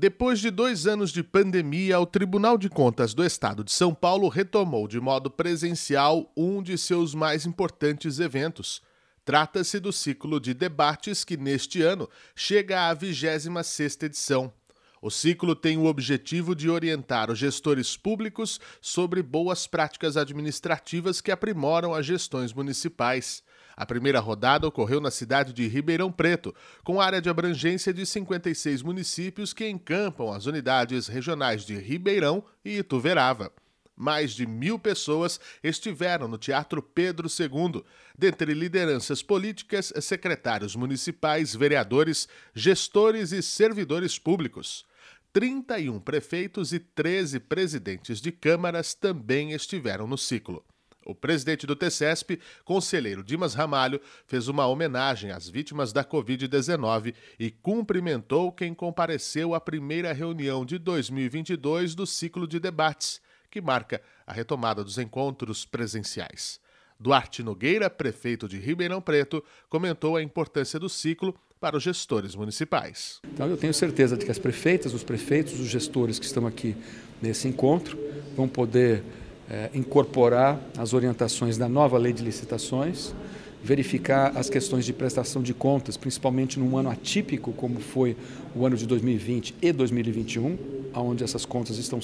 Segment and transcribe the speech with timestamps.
[0.00, 4.28] Depois de dois anos de pandemia, o Tribunal de Contas do Estado de São Paulo
[4.28, 8.80] retomou de modo presencial um de seus mais importantes eventos.
[9.26, 14.50] Trata-se do ciclo de debates que, neste ano, chega à 26ª edição.
[15.02, 21.30] O ciclo tem o objetivo de orientar os gestores públicos sobre boas práticas administrativas que
[21.30, 23.42] aprimoram as gestões municipais.
[23.80, 26.54] A primeira rodada ocorreu na cidade de Ribeirão Preto,
[26.84, 32.76] com área de abrangência de 56 municípios que encampam as unidades regionais de Ribeirão e
[32.76, 33.50] Ituverava.
[33.96, 37.82] Mais de mil pessoas estiveram no Teatro Pedro II,
[38.18, 44.84] dentre lideranças políticas, secretários municipais, vereadores, gestores e servidores públicos.
[45.32, 50.62] 31 prefeitos e 13 presidentes de câmaras também estiveram no ciclo.
[51.10, 57.50] O presidente do TCESP, conselheiro Dimas Ramalho, fez uma homenagem às vítimas da Covid-19 e
[57.50, 64.32] cumprimentou quem compareceu à primeira reunião de 2022 do ciclo de debates, que marca a
[64.32, 66.60] retomada dos encontros presenciais.
[66.96, 73.20] Duarte Nogueira, prefeito de Ribeirão Preto, comentou a importância do ciclo para os gestores municipais.
[73.34, 76.76] Então, eu tenho certeza de que as prefeitas, os prefeitos, os gestores que estão aqui
[77.20, 77.98] nesse encontro
[78.36, 79.02] vão poder
[79.50, 83.12] é, incorporar as orientações da nova lei de licitações,
[83.62, 88.16] verificar as questões de prestação de contas, principalmente num ano atípico como foi
[88.54, 90.56] o ano de 2020 e 2021,
[90.94, 91.98] onde essas contas estão,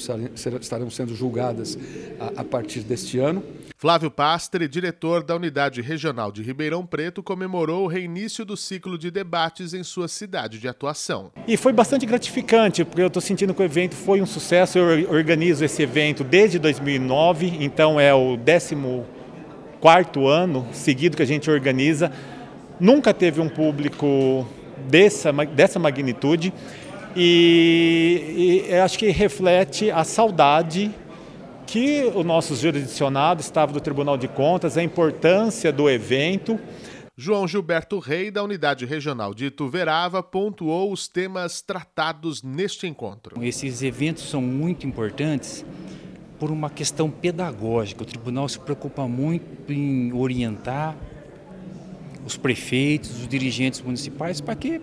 [0.61, 1.79] estarão sendo julgadas
[2.19, 3.43] a, a partir deste ano.
[3.87, 9.13] Flávio Pastre, diretor da Unidade Regional de Ribeirão Preto, comemorou o reinício do ciclo de
[9.13, 11.31] debates em sua cidade de atuação.
[11.47, 14.77] E foi bastante gratificante, porque eu estou sentindo que o evento foi um sucesso.
[14.77, 18.75] Eu organizo esse evento desde 2009, então é o 14
[20.27, 22.11] ano seguido que a gente organiza.
[22.81, 24.45] Nunca teve um público
[24.89, 26.53] dessa, dessa magnitude
[27.15, 30.93] e, e acho que reflete a saudade
[31.67, 36.59] que o nosso jurisdicionado estava do Tribunal de Contas, a importância do evento.
[37.17, 43.43] João Gilberto Rei, da Unidade Regional de Ituverava, pontuou os temas tratados neste encontro.
[43.43, 45.65] Esses eventos são muito importantes
[46.39, 48.03] por uma questão pedagógica.
[48.03, 50.95] O tribunal se preocupa muito em orientar
[52.25, 54.81] os prefeitos, os dirigentes municipais para que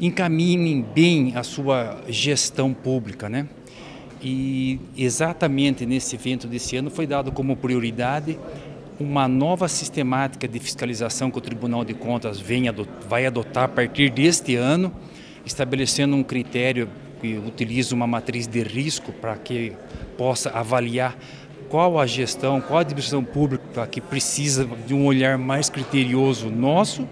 [0.00, 3.48] encaminhem bem a sua gestão pública, né?
[4.22, 8.38] E exatamente nesse evento desse ano foi dado como prioridade
[8.98, 12.64] uma nova sistemática de fiscalização que o Tribunal de Contas vem
[13.08, 14.92] vai adotar a partir deste ano,
[15.46, 16.88] estabelecendo um critério
[17.20, 19.72] que utiliza uma matriz de risco para que
[20.16, 21.16] possa avaliar
[21.68, 27.06] qual a gestão, qual a administração pública que precisa de um olhar mais criterioso nosso